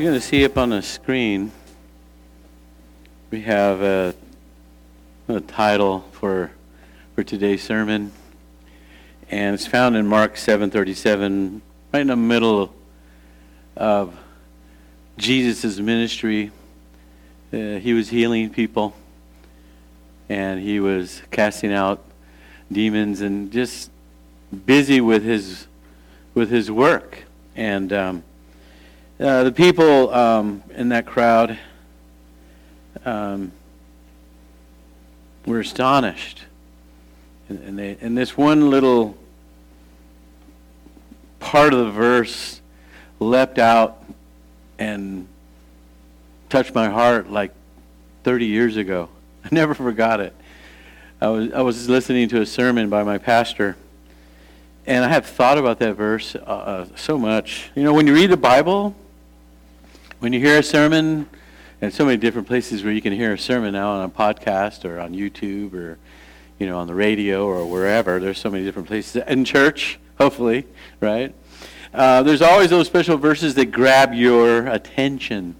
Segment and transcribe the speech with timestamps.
[0.00, 1.52] you're going to see up on the screen,
[3.30, 4.14] we have a,
[5.28, 6.50] a title for
[7.14, 8.10] for today's sermon,
[9.30, 11.60] and it's found in Mark 7:37,
[11.92, 12.74] right in the middle
[13.76, 14.16] of
[15.18, 16.50] Jesus' ministry.
[17.52, 18.94] Uh, he was healing people,
[20.30, 22.02] and he was casting out
[22.72, 23.90] demons, and just
[24.64, 25.66] busy with his
[26.32, 27.92] with his work, and.
[27.92, 28.22] Um,
[29.20, 31.58] uh, the people um, in that crowd
[33.04, 33.52] um,
[35.44, 36.44] were astonished.
[37.50, 39.18] And, and, they, and this one little
[41.38, 42.62] part of the verse
[43.18, 44.02] leapt out
[44.78, 45.28] and
[46.48, 47.52] touched my heart like
[48.24, 49.10] 30 years ago.
[49.44, 50.34] I never forgot it.
[51.20, 53.76] I was, I was listening to a sermon by my pastor,
[54.86, 57.70] and I have thought about that verse uh, uh so much.
[57.74, 58.94] You know, when you read the Bible,
[60.20, 61.28] when you hear a sermon,
[61.80, 64.84] and so many different places where you can hear a sermon now on a podcast
[64.84, 65.98] or on YouTube or
[66.58, 68.20] you know on the radio or wherever.
[68.20, 70.66] There's so many different places in church, hopefully,
[71.00, 71.34] right?
[71.94, 75.54] Uh, there's always those special verses that grab your attention,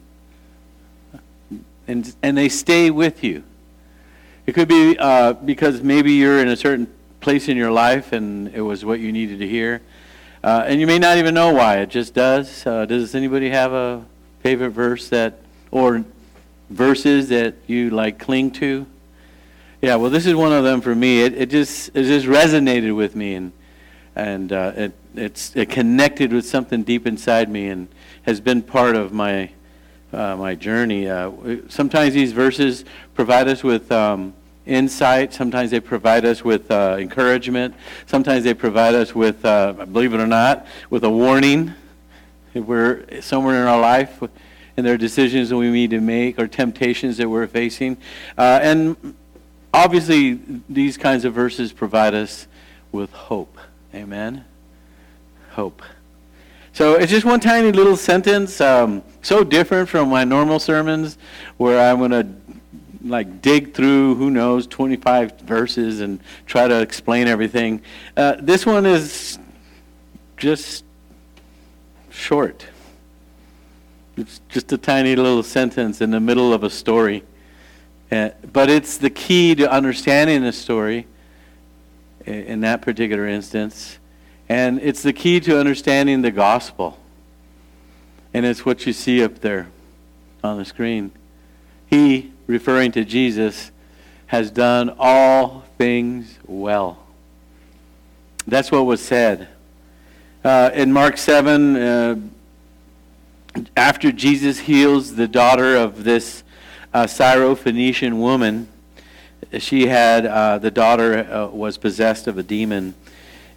[1.89, 3.43] and and they stay with you.
[4.45, 8.49] It could be uh, because maybe you're in a certain place in your life and
[8.49, 9.81] it was what you needed to hear.
[10.43, 11.79] Uh, and you may not even know why.
[11.79, 12.67] It just does.
[12.67, 14.07] Uh, does anybody have a
[14.43, 15.39] favorite verse that,
[15.71, 16.05] or
[16.69, 18.87] verses that you like cling to?
[19.83, 21.23] Yeah, well, this is one of them for me.
[21.23, 23.53] It, it just it just resonated with me, and
[24.15, 27.89] and uh, it it's it connected with something deep inside me, and
[28.25, 29.51] has been part of my
[30.13, 31.09] uh, my journey.
[31.09, 31.31] Uh,
[31.69, 34.35] sometimes these verses provide us with um,
[34.67, 35.33] insight.
[35.33, 37.75] Sometimes they provide us with uh, encouragement.
[38.07, 41.75] Sometimes they provide us with, uh, believe it or not, with a warning.
[42.55, 44.23] We're somewhere in our life
[44.77, 47.97] and there are decisions that we need to make or temptations that we're facing.
[48.39, 49.15] Uh, and
[49.75, 52.47] obviously, these kinds of verses provide us
[52.93, 53.59] with hope.
[53.95, 54.45] Amen?
[55.51, 55.83] Hope.
[56.73, 61.19] So it's just one tiny little sentence, um, so different from my normal sermons
[61.57, 62.29] where I'm going to
[63.03, 67.83] like dig through who knows 25 verses and try to explain everything.
[68.17, 69.39] Uh, this one is
[70.37, 70.85] just
[72.21, 72.67] short.
[74.17, 77.25] It's just a tiny little sentence in the middle of a story.
[78.13, 81.07] Uh, but it's the key to understanding the story
[82.27, 83.99] in that particular instance.
[84.49, 86.99] And it's the key to understanding the gospel.
[88.35, 89.69] And it's what you see up there
[90.45, 91.13] on the screen.
[91.87, 93.71] He, referring to Jesus,
[94.27, 96.99] has done all things well.
[98.47, 99.49] That's what was said.
[100.43, 102.17] Uh, in Mark 7, uh,
[103.77, 106.45] after Jesus heals the daughter of this
[106.95, 108.67] uh, Syrophoenician woman,
[109.59, 112.95] she had, uh, the daughter uh, was possessed of a demon.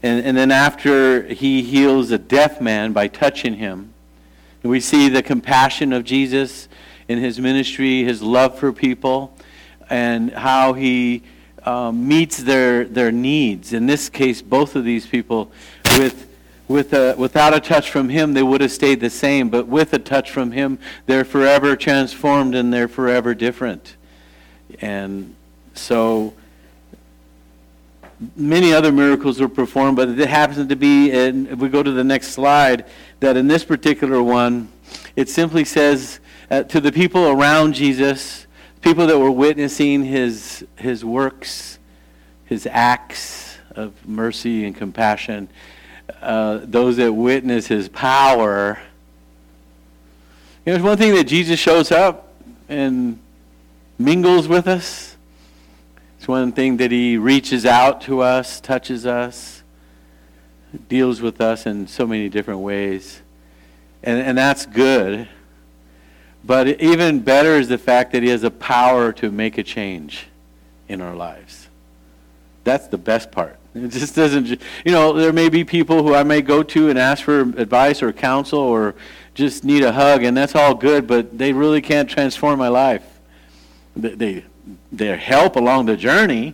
[0.02, 3.94] And, and then after he heals a deaf man by touching him,
[4.62, 6.68] we see the compassion of Jesus
[7.08, 9.34] in his ministry, his love for people,
[9.90, 11.24] and how he
[11.66, 13.72] um, meets their, their needs.
[13.72, 15.50] In this case, both of these people
[15.98, 16.28] with
[16.68, 19.50] with a, without a touch from him, they would have stayed the same.
[19.50, 23.96] But with a touch from him, they're forever transformed and they're forever different.
[24.82, 25.36] And
[25.74, 26.34] so
[28.36, 31.92] many other miracles were performed, but it happens to be, and if we go to
[31.92, 32.86] the next slide,
[33.20, 34.70] that in this particular one,
[35.16, 36.20] it simply says
[36.50, 38.48] uh, to the people around Jesus,
[38.82, 41.80] people that were witnessing his, his works,
[42.46, 45.50] his acts of mercy and compassion,
[46.24, 48.80] uh, those that witness his power.
[50.66, 52.34] You know, it's one thing that Jesus shows up
[52.70, 53.20] and
[54.00, 55.16] mingles with us.
[56.18, 59.62] It's one thing that he reaches out to us, touches us,
[60.88, 63.22] deals with us in so many different ways.
[64.02, 65.28] And, and that's good.
[66.46, 70.28] But even better is the fact that he has a power to make a change
[70.88, 71.68] in our lives.
[72.64, 73.58] That's the best part.
[73.76, 77.00] It just doesn't, you know, there may be people who I may go to and
[77.00, 78.94] ask for advice or counsel or
[79.34, 83.04] just need a hug, and that's all good, but they really can't transform my life.
[83.96, 84.44] They,
[84.92, 86.54] they, help along the journey,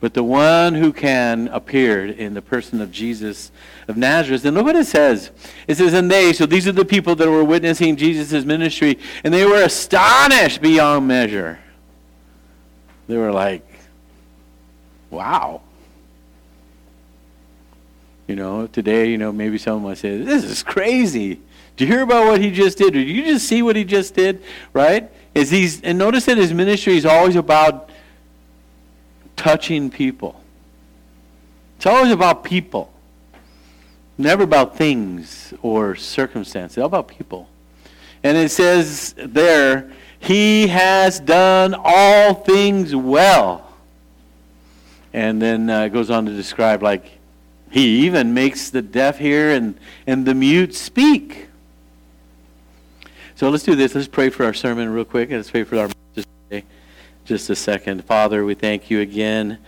[0.00, 3.50] but the one who can appeared in the person of Jesus
[3.88, 4.44] of Nazareth.
[4.44, 5.32] And look what it says.
[5.66, 9.34] It says, and they, so these are the people that were witnessing Jesus' ministry, and
[9.34, 11.58] they were astonished beyond measure.
[13.08, 13.66] They were like,
[15.10, 15.62] wow.
[18.28, 21.40] You know, today, you know, maybe someone might say, this is crazy.
[21.76, 22.92] Do you hear about what he just did?
[22.92, 24.42] Did you just see what he just did?
[24.72, 25.10] Right?
[25.34, 27.88] Is he's and notice that his ministry is always about
[29.34, 30.40] touching people.
[31.76, 32.92] It's always about people.
[34.18, 36.76] Never about things or circumstances.
[36.76, 37.48] It's all about people.
[38.22, 43.72] And it says there, he has done all things well.
[45.12, 47.17] And then uh, it goes on to describe like
[47.70, 51.48] he even makes the deaf hear and, and the mute speak.
[53.34, 53.94] So let's do this.
[53.94, 55.30] Let's pray for our sermon real quick.
[55.30, 56.64] Let's pray for our today.
[57.24, 58.04] Just a second.
[58.04, 59.58] Father, we thank you again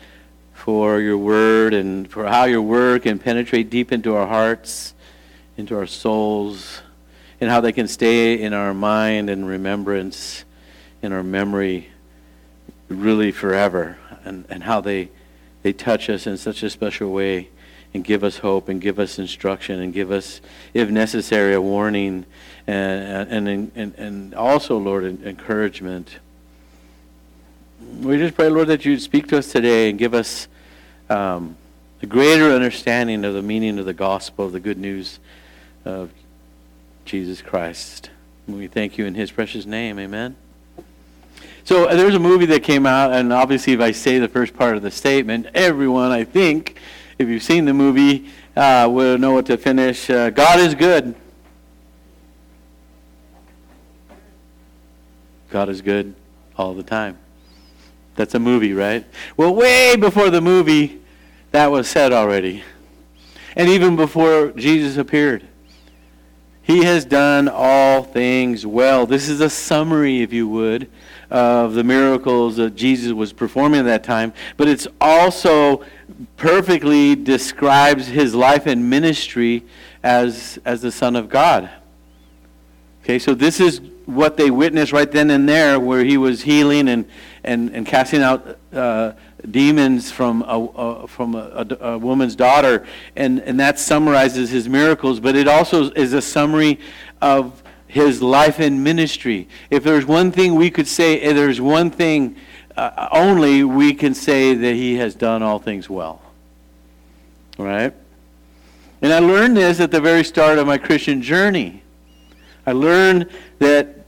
[0.54, 4.94] for your word and for how your word can penetrate deep into our hearts,
[5.56, 6.82] into our souls,
[7.40, 10.44] and how they can stay in our mind and remembrance,
[11.02, 11.90] in our memory,
[12.88, 15.10] really forever, and, and how they,
[15.62, 17.48] they touch us in such a special way
[17.92, 20.40] and give us hope and give us instruction and give us,
[20.74, 22.24] if necessary, a warning
[22.66, 26.18] and, and, and, and also, Lord, encouragement.
[28.00, 30.46] We just pray, Lord, that you'd speak to us today and give us
[31.08, 31.56] um,
[32.02, 35.18] a greater understanding of the meaning of the gospel, of the good news
[35.84, 36.10] of
[37.04, 38.10] Jesus Christ.
[38.46, 39.98] We thank you in his precious name.
[39.98, 40.36] Amen.
[41.64, 44.56] So uh, there's a movie that came out, and obviously, if I say the first
[44.56, 46.78] part of the statement, everyone, I think,
[47.20, 50.08] if you've seen the movie, uh, will know what to finish.
[50.08, 51.14] Uh, God is good.
[55.50, 56.14] God is good
[56.56, 57.18] all the time.
[58.16, 59.04] That's a movie, right?
[59.36, 61.02] Well, way before the movie,
[61.50, 62.64] that was said already.
[63.54, 65.46] And even before Jesus appeared.
[66.62, 69.04] He has done all things well.
[69.04, 70.90] This is a summary, if you would,
[71.30, 75.84] of the miracles that Jesus was performing at that time, but it's also
[76.36, 79.64] perfectly describes his life and ministry
[80.02, 81.70] as, as the Son of God.
[83.04, 86.88] Okay, so this is what they witnessed right then and there, where he was healing
[86.88, 87.06] and,
[87.44, 89.12] and, and casting out uh,
[89.48, 92.86] demons from, a, a from a, a, a, woman's daughter.
[93.16, 96.80] And, and that summarizes his miracles, but it also is a summary
[97.22, 99.48] of his life and ministry.
[99.70, 102.36] If there's one thing we could say, if there's one thing
[102.76, 106.22] uh, only, we can say that he has done all things well.
[107.58, 107.92] Right?
[109.02, 111.82] And I learned this at the very start of my Christian journey.
[112.66, 113.28] I learned
[113.58, 114.06] that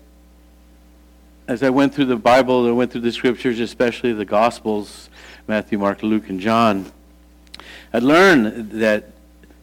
[1.48, 5.10] as I went through the Bible, I went through the scriptures, especially the Gospels,
[5.48, 6.92] Matthew, Mark, Luke, and John,
[7.92, 9.11] I learned that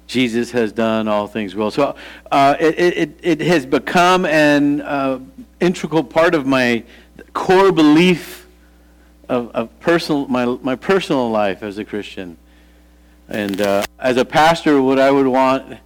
[0.09, 1.69] Jesus has done all things well.
[1.69, 1.95] So
[2.31, 5.19] uh, it, it, it has become an uh,
[5.59, 6.83] integral part of my
[7.33, 8.47] core belief
[9.29, 12.37] of, of personal, my, my personal life as a Christian.
[13.27, 15.77] And uh, as a pastor, what I would want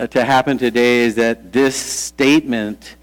[0.00, 2.96] uh, to happen today is that this statement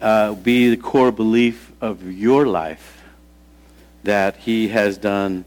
[0.00, 3.04] uh, be the core belief of your life
[4.02, 5.44] that He has done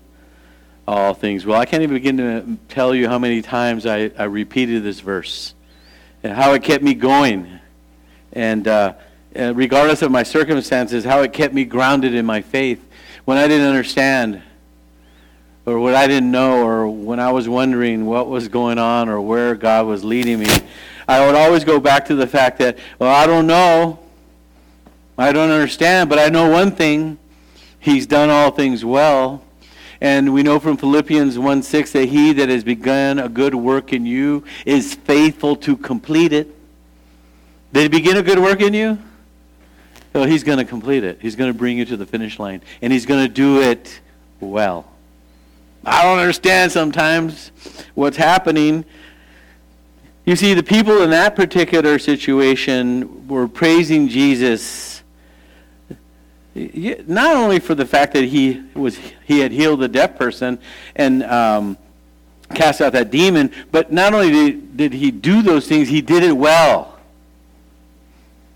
[0.90, 1.62] all things well.
[1.62, 5.54] I can't even begin to tell you how many times I, I repeated this verse
[6.24, 7.60] and how it kept me going.
[8.34, 8.94] And uh,
[9.36, 12.84] regardless of my circumstances, how it kept me grounded in my faith
[13.26, 14.42] when I didn't understand
[15.68, 19.22] or what I didn't know or when I was wondering what was going on or
[19.22, 20.48] where God was leading me.
[21.08, 24.00] I would always go back to the fact that, well, I don't know.
[25.20, 27.20] I don't understand, but I know one thing.
[27.80, 29.44] He's done all things well.
[30.02, 33.92] And we know from Philippians 1 6 that he that has begun a good work
[33.92, 36.56] in you is faithful to complete it.
[37.74, 38.98] Did he begin a good work in you?
[40.14, 41.20] Well, he's going to complete it.
[41.22, 42.62] He's going to bring you to the finish line.
[42.82, 44.00] And he's going to do it
[44.40, 44.90] well.
[45.86, 47.52] I don't understand sometimes
[47.94, 48.86] what's happening.
[50.26, 54.89] You see, the people in that particular situation were praising Jesus
[56.56, 60.60] not only for the fact that he was he had healed the deaf person
[60.96, 61.78] and um,
[62.54, 66.24] cast out that demon, but not only did, did he do those things, he did
[66.24, 66.98] it well.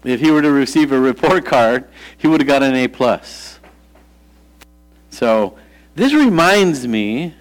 [0.03, 3.59] If he were to receive a report card, he would have got an A plus.
[5.11, 5.57] So
[5.95, 7.35] this reminds me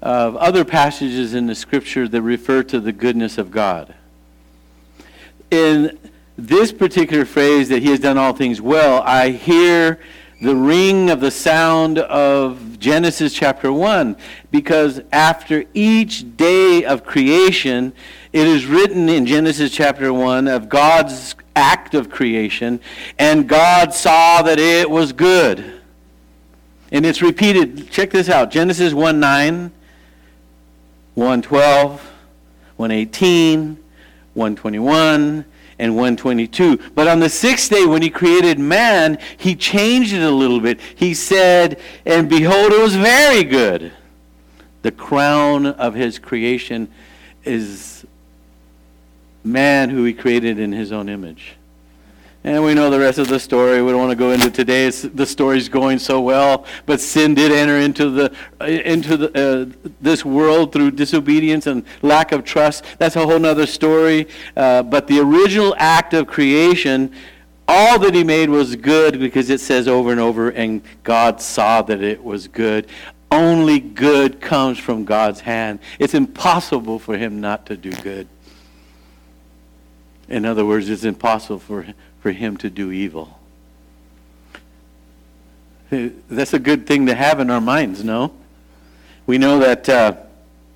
[0.00, 3.94] of other passages in the scripture that refer to the goodness of God.
[5.50, 5.98] In
[6.46, 10.00] this particular phrase that he has done all things well, I hear
[10.40, 14.16] the ring of the sound of Genesis chapter 1
[14.50, 17.92] because after each day of creation,
[18.32, 22.80] it is written in Genesis chapter 1 of God's act of creation,
[23.18, 25.80] and God saw that it was good.
[26.92, 27.90] And it's repeated.
[27.90, 29.70] Check this out Genesis 1 9,
[31.14, 31.90] 112,
[32.76, 33.76] 118,
[34.34, 35.44] 121,
[35.80, 36.78] and 122.
[36.94, 40.78] But on the sixth day, when he created man, he changed it a little bit.
[40.94, 43.92] He said, And behold, it was very good.
[44.82, 46.88] The crown of his creation
[47.44, 48.04] is
[49.42, 51.56] man who he created in his own image.
[52.42, 53.82] And we know the rest of the story.
[53.82, 54.86] We don't want to go into today.
[54.86, 59.90] It's, the story's going so well, but sin did enter into the into the, uh,
[60.00, 62.84] this world through disobedience and lack of trust.
[62.98, 64.26] That's a whole other story.
[64.56, 67.12] Uh, but the original act of creation,
[67.68, 71.82] all that He made was good because it says over and over, and God saw
[71.82, 72.86] that it was good.
[73.30, 75.78] Only good comes from God's hand.
[75.98, 78.28] It's impossible for Him not to do good.
[80.30, 81.86] In other words, it's impossible for
[82.20, 83.38] for him to do evil.
[85.90, 88.32] That's a good thing to have in our minds, no?
[89.26, 90.16] We know that uh,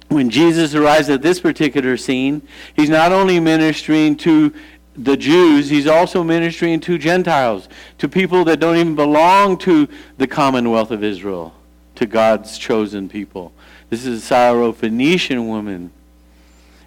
[0.08, 2.42] when Jesus arrives at this particular scene,
[2.74, 4.52] he's not only ministering to
[4.96, 7.68] the Jews, he's also ministering to Gentiles,
[7.98, 11.54] to people that don't even belong to the commonwealth of Israel,
[11.96, 13.52] to God's chosen people.
[13.90, 15.92] This is a Syrophoenician woman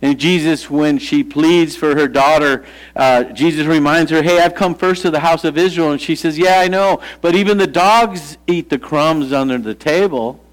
[0.02, 2.64] and Jesus, when she pleads for her daughter,
[2.96, 5.92] uh, Jesus reminds her, Hey, I've come first to the house of Israel.
[5.92, 7.02] And she says, Yeah, I know.
[7.22, 10.44] But even the dogs eat the crumbs under the table.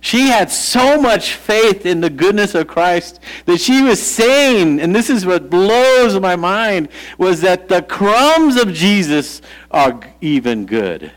[0.00, 4.92] She had so much faith in the goodness of Christ that she was saying, and
[4.92, 6.88] this is what blows my mind,
[7.18, 11.12] was that the crumbs of Jesus are even good.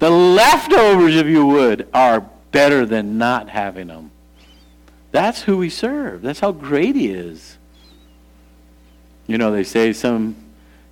[0.00, 4.10] The leftovers, if you would, are better than not having them.
[5.12, 6.22] That's who we serve.
[6.22, 7.58] That's how great he is.
[9.26, 10.36] You know, they say some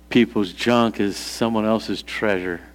[0.09, 2.61] people's junk is someone else's treasure.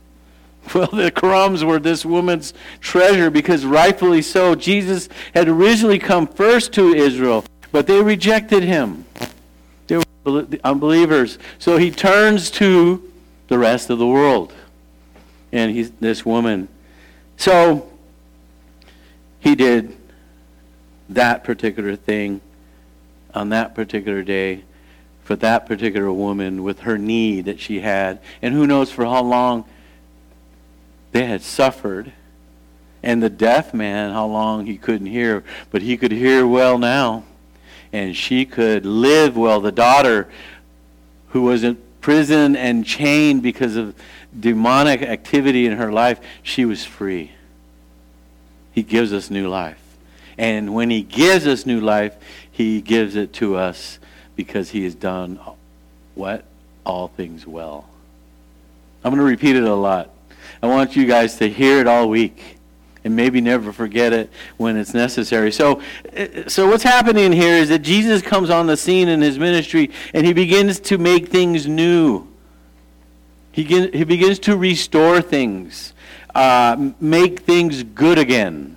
[0.74, 4.54] Well, the crumbs were this woman's treasure because rightfully so.
[4.54, 9.04] Jesus had originally come first to Israel, but they rejected him.
[9.88, 11.38] They were unbelievers.
[11.58, 13.12] So he turns to
[13.48, 14.54] the rest of the world.
[15.52, 16.68] And he's this woman.
[17.36, 17.86] So
[19.38, 19.94] he did
[21.08, 22.40] that particular thing
[23.34, 24.64] on that particular day
[25.25, 28.20] for that particular woman with her need that she had.
[28.42, 29.64] And who knows for how long
[31.12, 32.12] they had suffered.
[33.02, 35.42] And the deaf man, how long he couldn't hear.
[35.70, 37.25] But he could hear well now.
[37.92, 39.61] And she could live well.
[39.61, 40.28] The daughter
[41.28, 43.94] who was in prison and chained because of
[44.38, 47.32] demonic activity in her life, she was free.
[48.73, 49.83] He gives us new life.
[50.38, 52.16] And when He gives us new life,
[52.50, 53.98] He gives it to us
[54.36, 55.38] because He has done
[56.14, 56.44] what?
[56.84, 57.88] All things well.
[59.04, 60.10] I'm going to repeat it a lot.
[60.62, 62.58] I want you guys to hear it all week
[63.04, 65.52] and maybe never forget it when it's necessary.
[65.52, 65.82] So,
[66.46, 70.26] so what's happening here is that Jesus comes on the scene in his ministry and
[70.26, 72.26] he begins to make things new.
[73.52, 75.92] He, he begins to restore things,
[76.34, 78.76] uh, make things good again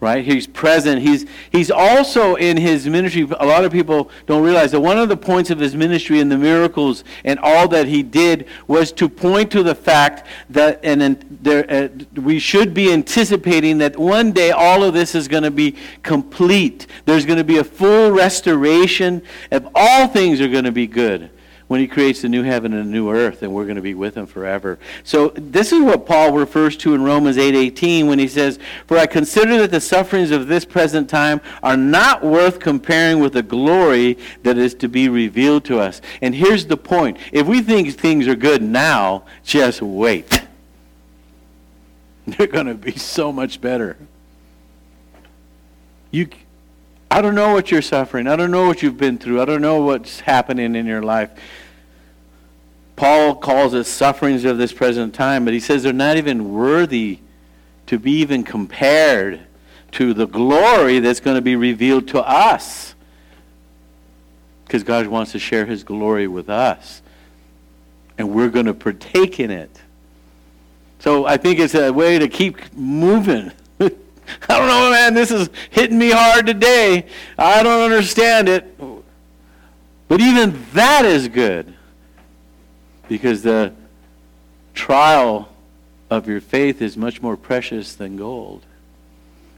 [0.00, 0.24] right?
[0.24, 1.02] He's present.
[1.02, 3.28] He's, he's also in his ministry.
[3.38, 6.32] A lot of people don't realize that one of the points of his ministry and
[6.32, 11.24] the miracles and all that he did was to point to the fact that, and
[11.42, 11.88] there, uh,
[12.20, 16.86] we should be anticipating that one day all of this is going to be complete.
[17.04, 21.30] There's going to be a full restoration, of all things are going to be good
[21.70, 23.94] when he creates a new heaven and a new earth and we're going to be
[23.94, 24.76] with him forever.
[25.04, 28.58] So this is what Paul refers to in Romans 8:18 when he says,
[28.88, 33.34] "For I consider that the sufferings of this present time are not worth comparing with
[33.34, 37.18] the glory that is to be revealed to us." And here's the point.
[37.30, 40.42] If we think things are good now, just wait.
[42.26, 43.96] They're going to be so much better.
[46.10, 46.26] You
[47.12, 48.28] I don't know what you're suffering.
[48.28, 49.42] I don't know what you've been through.
[49.42, 51.30] I don't know what's happening in your life.
[53.00, 57.20] Paul calls it sufferings of this present time, but he says they're not even worthy
[57.86, 59.40] to be even compared
[59.92, 62.94] to the glory that's going to be revealed to us.
[64.66, 67.00] Because God wants to share his glory with us.
[68.18, 69.80] And we're going to partake in it.
[70.98, 73.50] So I think it's a way to keep moving.
[73.80, 73.88] I
[74.46, 77.06] don't know, man, this is hitting me hard today.
[77.38, 78.78] I don't understand it.
[80.06, 81.76] But even that is good.
[83.10, 83.72] Because the
[84.72, 85.48] trial
[86.10, 88.62] of your faith is much more precious than gold.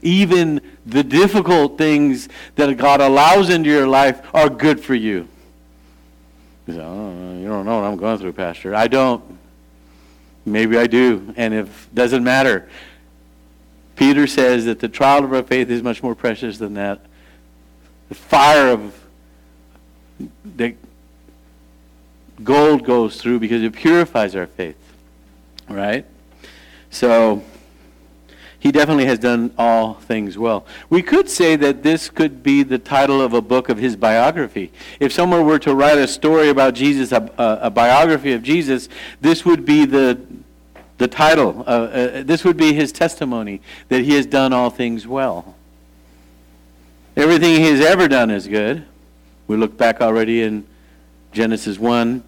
[0.01, 5.27] Even the difficult things that God allows into your life are good for you.
[6.65, 8.73] You, say, oh, you don't know what I'm going through, Pastor.
[8.73, 9.23] I don't.
[10.47, 11.31] Maybe I do.
[11.37, 12.67] And if doesn't matter.
[13.95, 17.05] Peter says that the trial of our faith is much more precious than that.
[18.09, 18.99] The fire of
[20.57, 20.75] that
[22.43, 24.77] gold goes through because it purifies our faith.
[25.69, 26.05] Right?
[26.89, 27.43] So,
[28.63, 30.65] he definitely has done all things well.
[30.89, 34.71] We could say that this could be the title of a book of his biography.
[35.01, 38.87] If someone were to write a story about Jesus, a, a, biography of Jesus,
[39.19, 40.17] this would be the,
[40.97, 41.65] the title.
[41.67, 43.59] Uh, uh, this would be his testimony
[43.89, 45.55] that he has done all things well.
[47.17, 48.85] Everything he has ever done is good.
[49.45, 50.65] We look back already in
[51.33, 52.23] Genesis 1.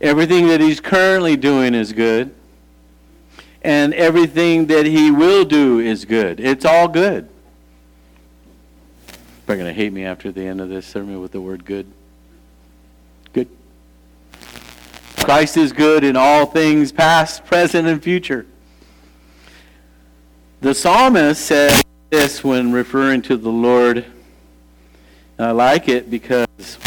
[0.00, 2.34] Everything that he's currently doing is good
[3.62, 6.40] and everything that he will do is good.
[6.40, 7.28] It's all good.
[9.46, 11.86] They're going to hate me after the end of this sermon with the word good.
[13.32, 13.48] Good.
[15.16, 18.46] Christ is good in all things, past, present, and future.
[20.60, 24.04] The psalmist said this when referring to the Lord.
[25.38, 26.78] I like it because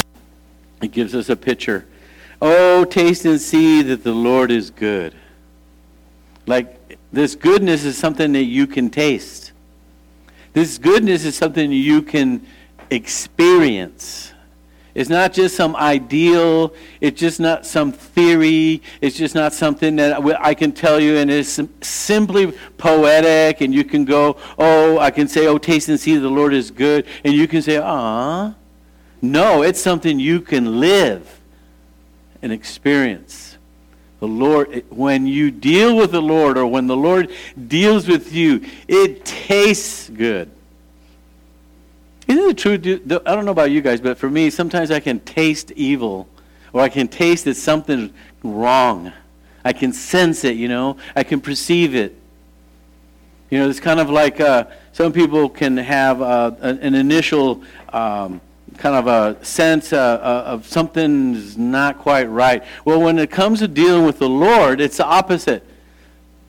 [0.81, 1.85] it gives us a picture.
[2.41, 5.13] Oh, taste and see that the Lord is good.
[6.47, 9.51] Like, this goodness is something that you can taste.
[10.53, 12.45] This goodness is something you can
[12.89, 14.33] experience.
[14.93, 16.73] It's not just some ideal.
[16.99, 18.81] It's just not some theory.
[18.99, 23.61] It's just not something that I can tell you and it's simply poetic.
[23.61, 26.53] And you can go, oh, I can say, oh, taste and see that the Lord
[26.53, 27.05] is good.
[27.23, 28.55] And you can say, ah.
[29.21, 31.39] No, it's something you can live
[32.41, 33.57] and experience.
[34.19, 37.31] The Lord, when you deal with the Lord or when the Lord
[37.67, 40.49] deals with you, it tastes good.
[42.27, 42.73] Isn't it true?
[43.25, 46.27] I don't know about you guys, but for me, sometimes I can taste evil
[46.73, 48.11] or I can taste that something's
[48.43, 49.11] wrong.
[49.63, 52.15] I can sense it, you know, I can perceive it.
[53.49, 57.63] You know, it's kind of like uh, some people can have uh, an initial.
[57.89, 58.39] Um,
[58.77, 62.63] kind of a sense uh, uh, of something's not quite right.
[62.85, 65.65] Well, when it comes to dealing with the Lord, it's the opposite.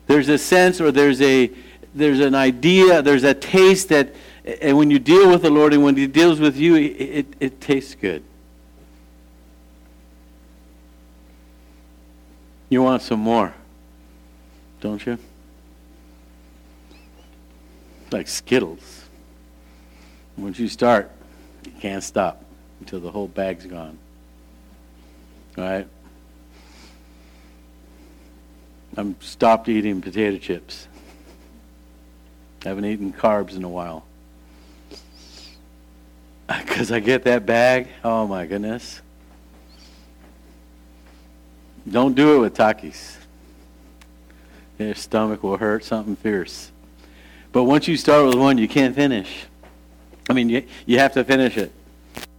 [0.07, 1.51] There's a sense or there's a
[1.95, 4.13] there's an idea, there's a taste that
[4.45, 7.25] and when you deal with the Lord and when he deals with you, it, it,
[7.39, 8.23] it tastes good.
[12.69, 13.53] You want some more,
[14.81, 15.17] don't you?
[18.11, 19.05] Like Skittles.
[20.35, 21.11] Once you start,
[21.83, 22.41] can't stop
[22.79, 23.97] until the whole bag's gone.
[25.57, 25.87] All right?
[28.95, 30.87] I'm stopped eating potato chips.
[32.63, 34.05] I haven't eaten carbs in a while.
[36.47, 39.01] Because I get that bag, oh my goodness.
[41.89, 43.17] Don't do it with Takis.
[44.79, 46.71] Your stomach will hurt something fierce.
[47.51, 49.47] But once you start with one, you can't finish.
[50.29, 51.71] I mean, you, you have to finish it.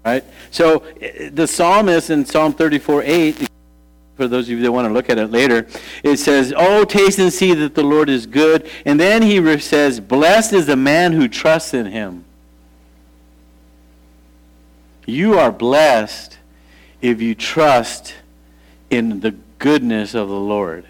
[0.05, 0.25] Right?
[0.51, 0.85] So
[1.31, 3.49] the psalmist in Psalm 34 8,
[4.17, 5.67] for those of you that want to look at it later,
[6.03, 8.69] it says, Oh, taste and see that the Lord is good.
[8.85, 12.25] And then he says, Blessed is the man who trusts in him.
[15.07, 16.39] You are blessed
[17.03, 18.15] if you trust
[18.91, 20.87] in the goodness of the Lord.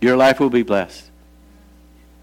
[0.00, 1.10] Your life will be blessed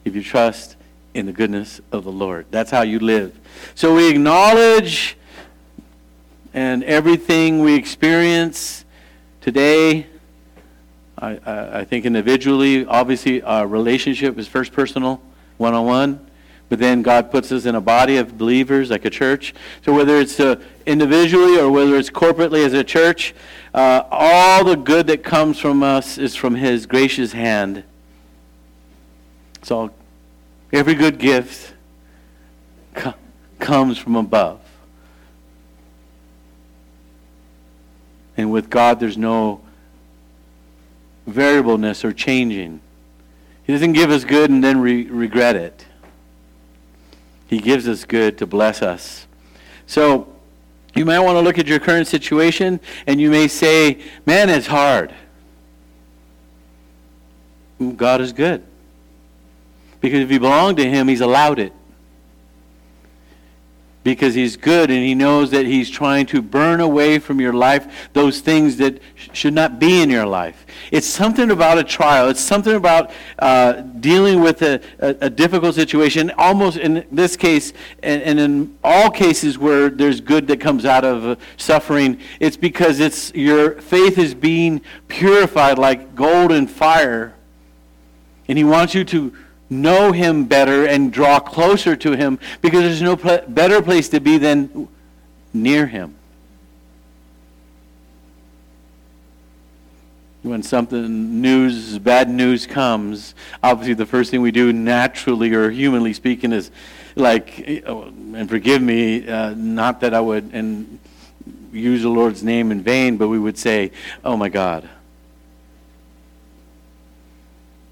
[0.04, 0.76] if you trust
[1.14, 2.46] in the goodness of the Lord.
[2.52, 3.40] That's how you live.
[3.76, 5.18] So we acknowledge
[6.54, 8.86] and everything we experience
[9.42, 10.08] today,
[11.18, 15.22] I, I, I think individually, obviously our relationship is first personal,
[15.58, 16.26] one on one.
[16.70, 19.56] But then God puts us in a body of believers, like a church.
[19.84, 23.34] So whether it's uh, individually or whether it's corporately as a church,
[23.74, 27.84] uh, all the good that comes from us is from His gracious hand.
[29.56, 29.90] It's all
[30.72, 31.74] Every good gift
[32.94, 33.16] co-
[33.60, 34.60] comes from above.
[38.38, 39.62] And with God, there's no
[41.28, 42.80] variableness or changing.
[43.64, 45.86] He doesn't give us good and then re- regret it.
[47.48, 49.28] He gives us good to bless us.
[49.88, 50.28] So,
[50.96, 54.68] you might want to look at your current situation and you may say, Man, it's
[54.68, 55.14] hard.
[57.80, 58.64] Mm, God is good.
[60.02, 61.74] Because if you belong to Him, He's allowed it.
[64.04, 68.10] Because He's good and He knows that He's trying to burn away from your life
[68.14, 70.66] those things that sh- should not be in your life.
[70.90, 72.30] It's something about a trial.
[72.30, 76.32] It's something about uh, dealing with a, a, a, difficult situation.
[76.38, 81.04] Almost in this case, and, and, in all cases where there's good that comes out
[81.04, 87.36] of uh, suffering, it's because it's your faith is being purified like gold in fire.
[88.48, 89.36] And He wants you to
[89.70, 94.20] know him better and draw closer to him because there's no pl- better place to
[94.20, 94.88] be than
[95.54, 96.16] near him.
[100.42, 106.14] when something news, bad news comes, obviously the first thing we do naturally or humanly
[106.14, 106.72] speaking is
[107.16, 111.00] like, oh, and forgive me, uh, not that I would and
[111.74, 113.92] use the Lord's name in vain, but we would say,
[114.24, 114.90] oh my God.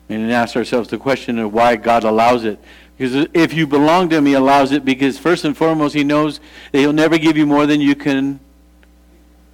[0.09, 2.59] And ask ourselves the question of why God allows it.
[2.97, 6.39] Because if you belong to Him, He allows it because first and foremost, He knows
[6.71, 8.39] that He'll never give you more than you can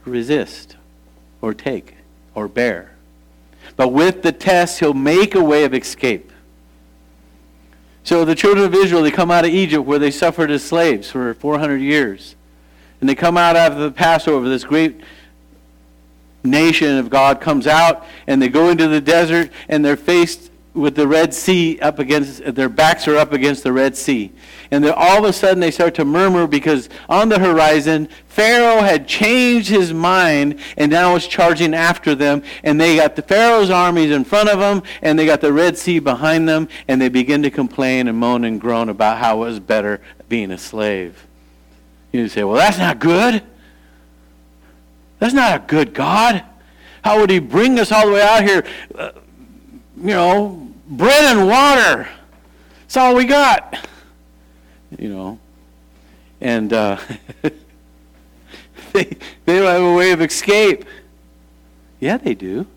[0.06, 0.76] resist
[1.42, 1.96] or take
[2.36, 2.96] or bear.
[3.76, 6.32] But with the test, he'll make a way of escape.
[8.04, 11.10] So the children of Israel, they come out of Egypt where they suffered as slaves
[11.10, 12.36] for 400 years.
[13.00, 15.02] And they come out after the Passover, this great
[16.44, 20.96] nation of God comes out, and they go into the desert, and they're faced with
[20.96, 24.32] the Red Sea up against, their backs are up against the Red Sea.
[24.72, 28.82] And then all of a sudden they start to murmur because on the horizon, Pharaoh
[28.82, 32.42] had changed his mind and now is charging after them.
[32.64, 35.78] And they got the Pharaoh's armies in front of them and they got the Red
[35.78, 36.68] Sea behind them.
[36.88, 40.50] And they begin to complain and moan and groan about how it was better being
[40.50, 41.28] a slave.
[42.12, 43.44] You say, well, that's not good.
[45.24, 46.44] That's not a good God.
[47.02, 48.66] How would he bring us all the way out here?
[48.94, 49.12] Uh,
[49.96, 52.10] you know, bread and water.
[52.82, 53.88] That's all we got.
[55.00, 55.40] You know.
[56.42, 57.00] And uh,
[57.42, 57.54] they,
[59.46, 60.84] they don't have a way of escape.
[62.02, 62.68] Yeah, they do.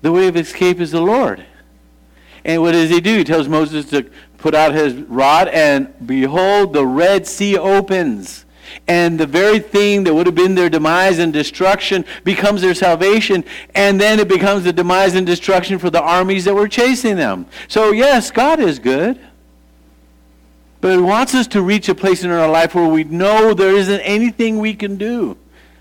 [0.00, 1.44] The way of escape is the Lord.
[2.42, 3.18] And what does he do?
[3.18, 8.46] He tells Moses to put out his rod, and behold, the Red Sea opens
[8.86, 13.44] and the very thing that would have been their demise and destruction becomes their salvation,
[13.74, 17.46] and then it becomes the demise and destruction for the armies that were chasing them.
[17.68, 19.18] So, yes, God is good.
[20.80, 23.76] But He wants us to reach a place in our life where we know there
[23.76, 25.36] isn't anything we can do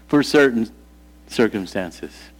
[0.07, 0.69] for certain
[1.27, 2.30] circumstances.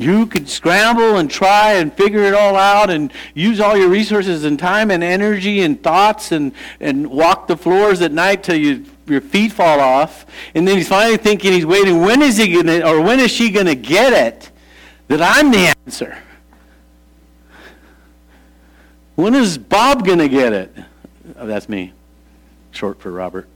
[0.00, 4.44] You could scramble and try and figure it all out and use all your resources
[4.44, 8.86] and time and energy and thoughts and, and walk the floors at night till you,
[9.06, 10.24] your feet fall off.
[10.54, 13.30] And then he's finally thinking, he's waiting, when is he going to, or when is
[13.30, 14.50] she going to get it
[15.08, 16.16] that I'm the answer?
[19.16, 20.74] When is Bob going to get it?
[21.36, 21.92] Oh, that's me,
[22.70, 23.46] short for Robert.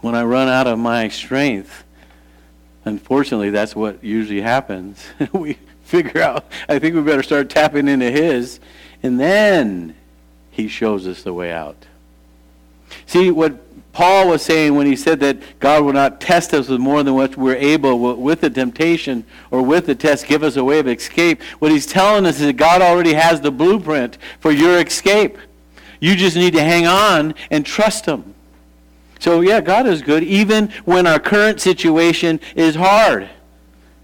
[0.00, 1.84] When I run out of my strength,
[2.84, 5.04] unfortunately, that's what usually happens.
[5.32, 8.60] we figure out, I think we better start tapping into His,
[9.02, 9.94] and then
[10.50, 11.86] He shows us the way out.
[13.06, 13.60] See, what
[13.92, 17.14] Paul was saying when he said that God will not test us with more than
[17.14, 20.88] what we're able with the temptation or with the test, give us a way of
[20.88, 21.42] escape.
[21.58, 25.38] What he's telling us is that God already has the blueprint for your escape.
[26.00, 28.34] You just need to hang on and trust Him.
[29.20, 33.30] So, yeah, God is good even when our current situation is hard.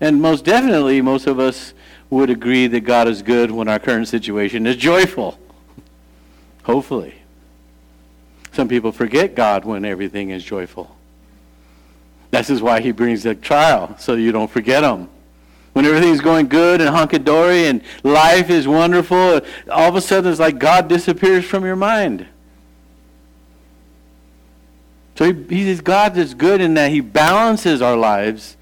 [0.00, 1.72] And most definitely, most of us
[2.10, 5.38] would agree that God is good when our current situation is joyful.
[6.64, 7.14] Hopefully.
[8.52, 10.94] Some people forget God when everything is joyful.
[12.30, 15.08] This is why he brings the trial, so you don't forget him.
[15.72, 20.40] When everything's going good and hunky-dory and life is wonderful, all of a sudden it's
[20.40, 22.26] like God disappears from your mind.
[25.16, 28.56] So he, he's God that's good in that he balances our lives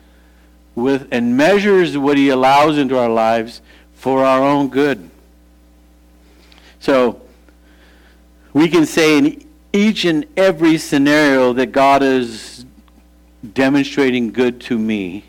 [0.74, 3.60] with and measures what he allows into our lives
[3.94, 5.10] for our own good.
[6.78, 7.20] So
[8.52, 12.64] we can say in each and every scenario that God is
[13.52, 15.24] demonstrating good to me.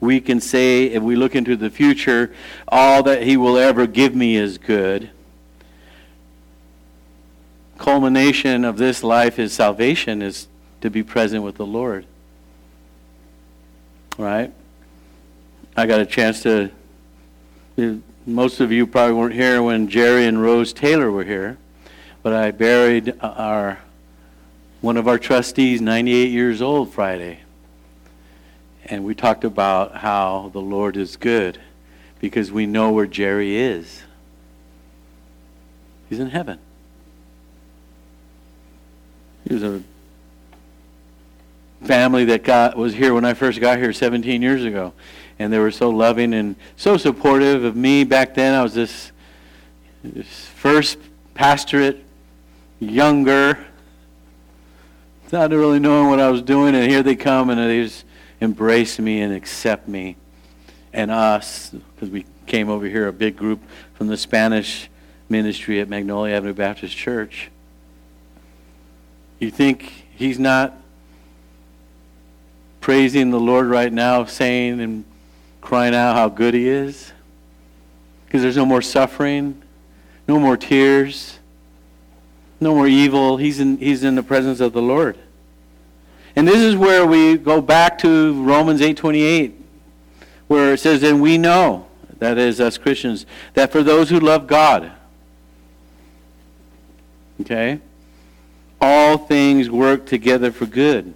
[0.00, 2.32] We can say, if we look into the future,
[2.68, 5.10] all that he will ever give me is good.
[7.76, 10.48] Culmination of this life is salvation, is
[10.80, 12.06] to be present with the Lord.
[14.18, 14.52] Right?
[15.76, 16.70] I got a chance to.
[18.26, 21.56] Most of you probably weren't here when Jerry and Rose Taylor were here,
[22.22, 23.78] but I buried our
[24.80, 27.40] one of our trustees, 98 years old, Friday.
[28.86, 31.60] And we talked about how the Lord is good
[32.20, 34.02] because we know where Jerry is.
[36.08, 36.58] He's in heaven.
[39.46, 39.82] He was a
[41.82, 44.92] family that got was here when I first got here 17 years ago,
[45.38, 48.54] and they were so loving and so supportive of me back then.
[48.54, 49.12] I was this,
[50.02, 50.98] this first
[51.34, 52.04] pastorate,
[52.78, 53.58] younger,
[55.32, 58.04] not really knowing what I was doing, and here they come and they just
[58.40, 60.16] embrace me and accept me
[60.92, 63.62] and us because we came over here a big group
[63.94, 64.90] from the Spanish
[65.28, 67.50] ministry at Magnolia Avenue Baptist Church.
[69.38, 70.76] You think he's not
[72.80, 75.04] praising the Lord right now, saying and
[75.60, 77.12] crying out how good he is?
[78.26, 79.60] Because there's no more suffering,
[80.26, 81.38] no more tears,
[82.60, 83.36] no more evil.
[83.36, 85.18] He's in, he's in the presence of the Lord.
[86.36, 89.54] And this is where we go back to Romans 8:28
[90.50, 91.86] where it says and we know
[92.18, 94.90] that is us Christians that for those who love God
[97.40, 97.80] okay
[98.80, 101.14] all things work together for good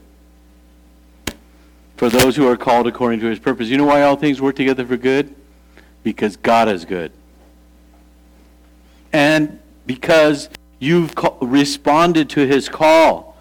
[1.96, 3.68] for those who are called according to his purpose.
[3.68, 5.34] You know why all things work together for good?
[6.02, 7.12] Because God is good.
[9.12, 13.36] And because you've responded to his call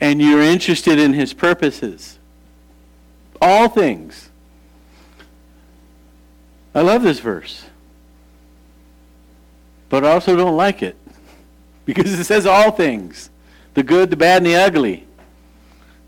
[0.00, 2.18] and you're interested in his purposes.
[3.40, 4.30] All things.
[6.74, 7.64] I love this verse.
[9.88, 10.96] But I also don't like it.
[11.86, 13.28] Because it says all things
[13.74, 15.03] the good, the bad, and the ugly.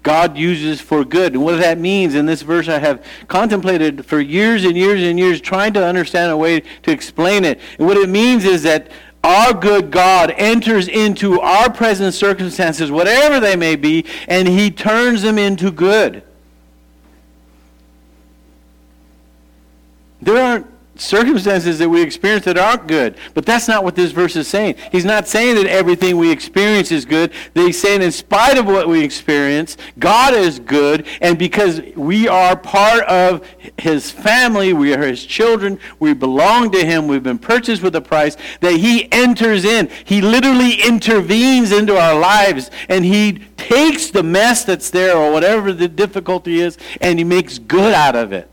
[0.06, 1.32] God uses for good.
[1.32, 5.18] And what that means in this verse, I have contemplated for years and years and
[5.18, 7.58] years, trying to understand a way to explain it.
[7.76, 8.88] And what it means is that
[9.24, 15.22] our good God enters into our present circumstances, whatever they may be, and he turns
[15.22, 16.22] them into good.
[20.22, 20.66] There aren't
[21.00, 23.16] circumstances that we experience that aren't good.
[23.34, 24.76] But that's not what this verse is saying.
[24.92, 27.32] He's not saying that everything we experience is good.
[27.54, 31.06] He's saying in spite of what we experience, God is good.
[31.20, 33.46] And because we are part of
[33.78, 38.00] his family, we are his children, we belong to him, we've been purchased with a
[38.00, 39.88] price, that he enters in.
[40.04, 45.72] He literally intervenes into our lives and he takes the mess that's there or whatever
[45.72, 48.50] the difficulty is and he makes good out of it.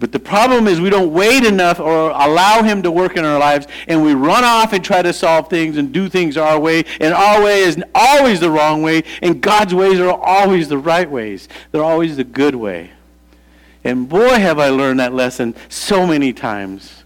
[0.00, 3.38] But the problem is we don't wait enough or allow him to work in our
[3.38, 6.84] lives and we run off and try to solve things and do things our way.
[7.00, 11.10] And our way is always the wrong way and God's ways are always the right
[11.10, 11.48] ways.
[11.72, 12.92] They're always the good way.
[13.82, 17.04] And boy, have I learned that lesson so many times.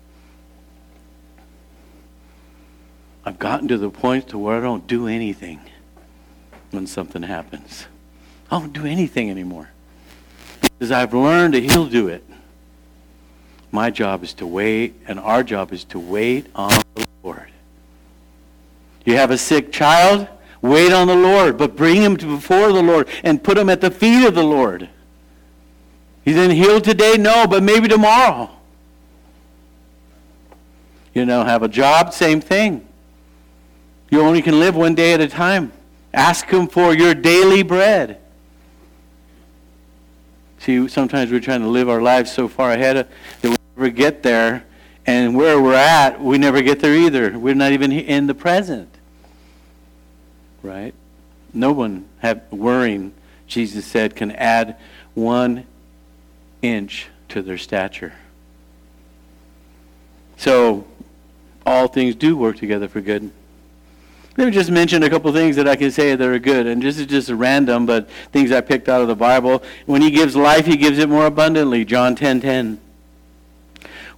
[3.24, 5.60] I've gotten to the point to where I don't do anything
[6.72, 7.86] when something happens.
[8.50, 9.70] I don't do anything anymore.
[10.60, 12.24] Because I've learned that he'll do it.
[13.72, 17.50] My job is to wait, and our job is to wait on the Lord.
[19.06, 20.28] You have a sick child?
[20.60, 23.90] Wait on the Lord, but bring him before the Lord and put him at the
[23.90, 24.88] feet of the Lord.
[26.24, 27.16] He's in healed today?
[27.18, 28.50] No, but maybe tomorrow.
[31.14, 32.12] You know, have a job?
[32.12, 32.86] Same thing.
[34.10, 35.72] You only can live one day at a time.
[36.14, 38.18] Ask him for your daily bread.
[40.58, 43.08] See, sometimes we're trying to live our lives so far ahead
[43.40, 44.64] that we never get there.
[45.04, 47.36] And where we're at, we never get there either.
[47.36, 48.88] We're not even in the present.
[50.62, 50.94] Right?
[51.52, 53.12] No one have worrying,
[53.48, 54.76] Jesus said, can add
[55.14, 55.66] one
[56.62, 58.12] inch to their stature.
[60.36, 60.86] So
[61.66, 63.32] all things do work together for good.
[64.36, 66.66] Let me just mention a couple things that I can say that are good.
[66.66, 69.64] And this is just random, but things I picked out of the Bible.
[69.86, 71.84] When he gives life, he gives it more abundantly.
[71.84, 72.80] John 10 10.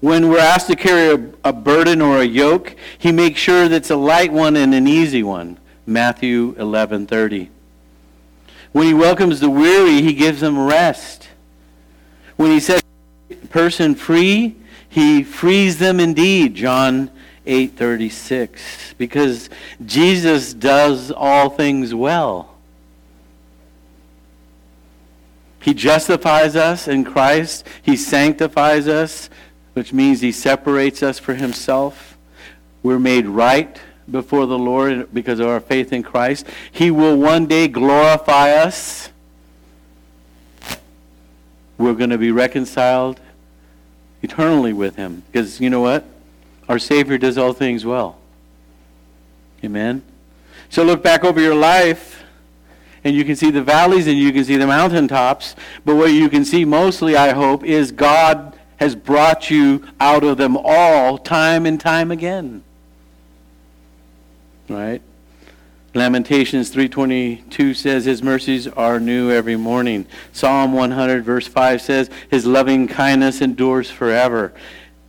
[0.04, 3.74] When we're asked to carry a, a burden or a yoke, he makes sure that
[3.74, 5.56] it's a light one and an easy one.
[5.86, 7.48] Matthew 11:30.
[8.72, 11.30] When he welcomes the weary, he gives them rest.
[12.36, 12.82] When he sets
[13.48, 14.56] person free,
[14.90, 16.54] he frees them indeed.
[16.54, 17.10] John
[17.46, 18.60] 8:36
[18.98, 19.48] because
[19.86, 22.50] Jesus does all things well.
[25.62, 29.30] He justifies us in Christ, he sanctifies us,
[29.74, 32.16] which means he separates us for himself.
[32.82, 33.78] We're made right
[34.10, 36.46] before the Lord because of our faith in Christ.
[36.70, 39.10] He will one day glorify us.
[41.76, 43.20] We're going to be reconciled
[44.22, 46.04] eternally with him because you know what?
[46.68, 48.18] Our Savior does all things well.
[49.62, 50.02] Amen?
[50.70, 52.22] So look back over your life,
[53.02, 55.56] and you can see the valleys and you can see the mountaintops.
[55.84, 60.36] But what you can see mostly, I hope, is God has brought you out of
[60.36, 62.62] them all time and time again.
[64.68, 65.02] Right?
[65.94, 70.06] Lamentations 3:22 says his mercies are new every morning.
[70.32, 74.52] Psalm 100 verse 5 says his loving kindness endures forever.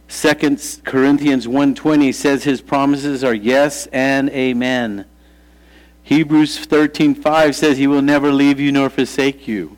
[0.07, 5.05] 2 Corinthians 1:20 says his promises are yes and amen.
[6.03, 9.77] Hebrews 13:5 says he will never leave you nor forsake you.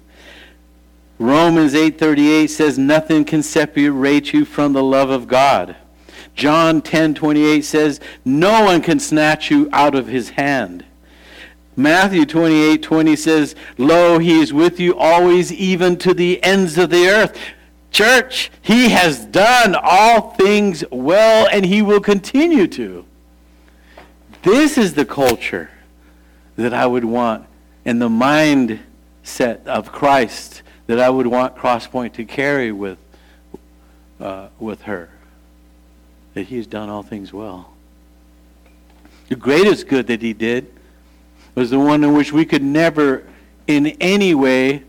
[1.19, 5.75] Romans 8:38 says nothing can separate you from the love of God.
[6.35, 10.83] John 10:28 says no one can snatch you out of his hand.
[11.75, 16.89] Matthew 28:20 20 says, Lo, he is with you always, even to the ends of
[16.89, 17.37] the earth.
[17.91, 23.05] Church, he has done all things well, and he will continue to.
[24.43, 25.69] This is the culture
[26.55, 27.45] that I would want
[27.85, 32.97] and the mindset of Christ that I would want Crosspoint to carry with,
[34.19, 35.09] uh, with her.
[36.33, 37.73] That he has done all things well.
[39.29, 40.71] The greatest good that he did
[41.55, 43.23] was the one in which we could never,
[43.67, 44.83] in any way,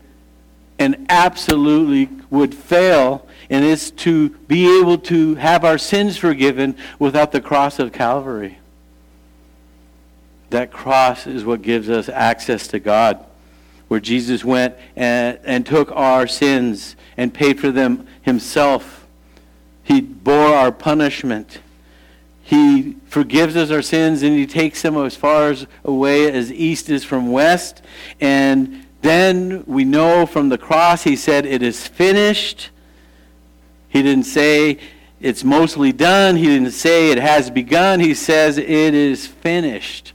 [0.77, 7.31] and absolutely would fail, and it's to be able to have our sins forgiven without
[7.33, 8.57] the cross of Calvary.
[10.51, 13.25] That cross is what gives us access to God,
[13.89, 19.05] where Jesus went and, and took our sins and paid for them himself.
[19.83, 21.59] He bore our punishment.
[22.41, 26.89] He forgives us our sins and he takes them as far as away as east
[26.89, 27.81] is from west.
[28.21, 32.69] And then we know from the cross, he said, It is finished.
[33.89, 34.79] He didn't say
[35.19, 36.35] it's mostly done.
[36.35, 37.99] He didn't say it has begun.
[37.99, 40.13] He says it is finished.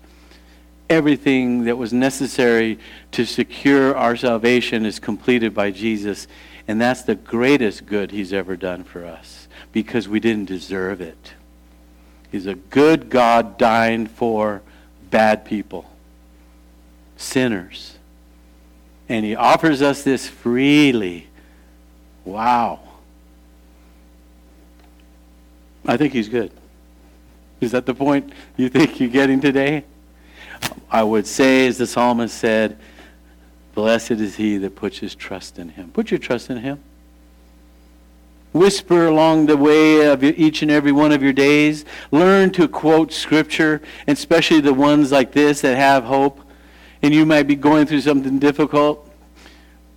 [0.89, 2.79] Everything that was necessary
[3.15, 6.27] to secure our salvation is completed by Jesus.
[6.67, 11.35] And that's the greatest good he's ever done for us because we didn't deserve it.
[12.33, 14.63] He's a good God dying for
[15.11, 15.89] bad people,
[17.17, 17.97] sinners.
[19.09, 21.29] And he offers us this freely.
[22.25, 22.81] Wow.
[25.87, 26.51] I think he's good.
[27.61, 29.85] Is that the point you think you're getting today?
[30.91, 32.77] I would say, as the psalmist said,
[33.75, 35.91] Blessed is he that puts his trust in him.
[35.93, 36.81] Put your trust in him
[38.55, 41.85] whisper along the way of each and every one of your days.
[42.11, 46.41] Learn to quote Scripture, especially the ones like this that have hope.
[47.03, 49.11] And you might be going through something difficult.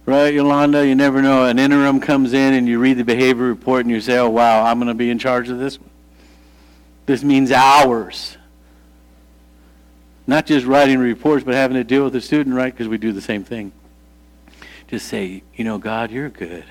[0.05, 0.85] Right, Yolanda?
[0.85, 1.45] You never know.
[1.45, 4.65] An interim comes in and you read the behavior report and you say, oh, wow,
[4.65, 5.89] I'm going to be in charge of this one.
[7.05, 8.36] This means hours.
[10.27, 12.71] Not just writing reports, but having to deal with the student, right?
[12.73, 13.71] Because we do the same thing.
[14.87, 16.65] Just say, you know, God, you're good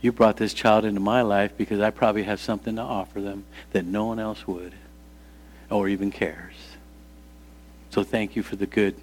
[0.00, 3.44] you brought this child into my life because I probably have something to offer them
[3.72, 4.72] that no one else would
[5.70, 6.54] or even cares.
[7.90, 8.94] So thank you for the good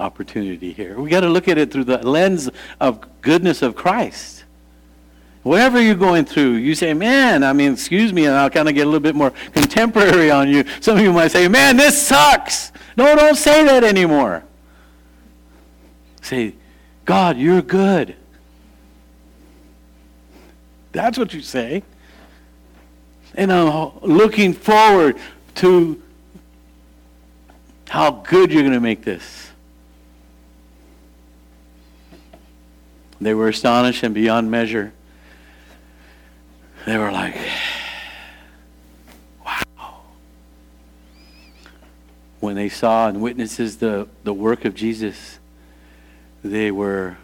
[0.00, 0.98] opportunity here.
[0.98, 2.48] We got to look at it through the lens
[2.80, 4.44] of goodness of Christ.
[5.46, 8.74] Whatever you're going through, you say, man, I mean, excuse me, and I'll kind of
[8.74, 10.64] get a little bit more contemporary on you.
[10.80, 12.72] Some of you might say, man, this sucks.
[12.96, 14.42] No, don't say that anymore.
[16.20, 16.54] Say,
[17.04, 18.16] God, you're good.
[20.90, 21.84] That's what you say.
[23.36, 25.16] And I'm looking forward
[25.56, 26.02] to
[27.88, 29.52] how good you're going to make this.
[33.20, 34.92] They were astonished and beyond measure.
[36.86, 37.36] They were like,
[39.44, 40.00] wow.
[42.40, 45.38] When they saw and witnesses the, the work of Jesus,
[46.42, 47.18] they were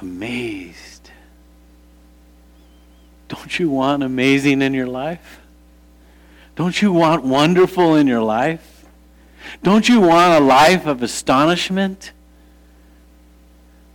[0.00, 0.92] amazed
[3.32, 5.40] don't you want amazing in your life?
[6.54, 8.84] Don't you want wonderful in your life?
[9.62, 12.12] Don't you want a life of astonishment?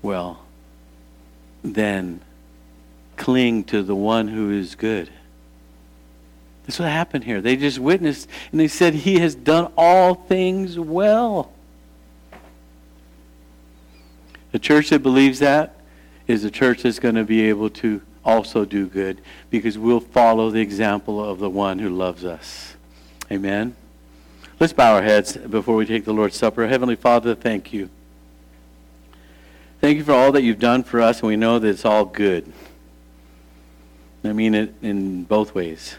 [0.02, 0.40] Well,
[1.64, 2.20] then
[3.18, 5.10] cling to the one who is good.
[6.66, 7.42] That's what happened here.
[7.42, 11.52] They just witnessed and they said, He has done all things well.
[14.52, 15.76] The church that believes that
[16.28, 20.50] is a church that's going to be able to also do good because we'll follow
[20.50, 22.76] the example of the one who loves us.
[23.32, 23.76] Amen.
[24.60, 26.68] Let's bow our heads before we take the Lord's Supper.
[26.68, 27.90] Heavenly Father, thank you.
[29.80, 32.06] Thank you for all that you've done for us, and we know that it's all
[32.06, 32.52] good.
[34.24, 35.96] I mean it in both ways.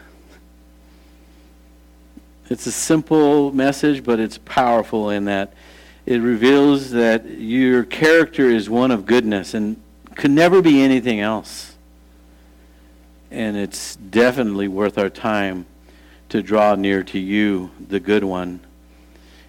[2.49, 5.53] It's a simple message, but it's powerful in that
[6.05, 9.81] it reveals that your character is one of goodness and
[10.15, 11.69] could never be anything else
[13.31, 15.65] and it's definitely worth our time
[16.29, 18.59] to draw near to you, the good one,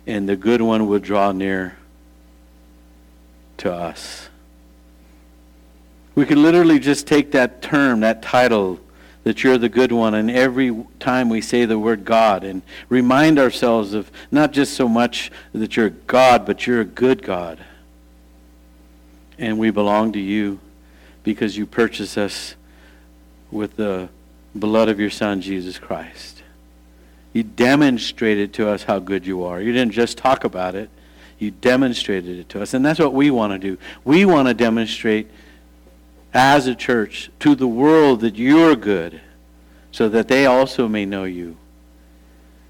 [0.06, 1.76] and the good one will draw near
[3.58, 4.30] to us.
[6.14, 8.80] We could literally just take that term, that title,
[9.24, 13.38] that you're the good one, and every time we say the word God and remind
[13.38, 17.58] ourselves of not just so much that you're God, but you're a good God.
[19.38, 20.58] And we belong to you
[21.22, 22.54] because you purchase us
[23.50, 24.08] with the
[24.54, 26.42] blood of your Son, Jesus Christ.
[27.32, 29.61] You demonstrated to us how good you are.
[29.61, 30.90] You didn't just talk about it,
[31.38, 32.74] You demonstrated it to us.
[32.74, 33.78] And that's what we want to do.
[34.04, 35.30] We want to demonstrate
[36.33, 39.20] as a church to the world that you're good
[39.93, 41.57] so that they also may know you.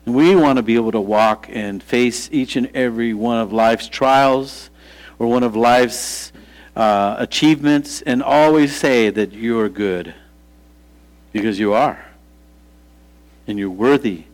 [0.07, 3.53] And we want to be able to walk and face each and every one of
[3.53, 4.71] life's trials
[5.19, 6.33] or one of life's
[6.75, 10.15] uh, achievements and always say that you are good
[11.33, 12.07] because you are.
[13.47, 14.25] And you're worthy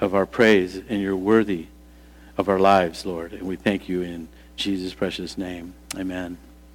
[0.00, 1.66] of our praise and you're worthy
[2.38, 3.32] of our lives, Lord.
[3.32, 5.74] And we thank you in Jesus' precious name.
[5.96, 6.38] Amen.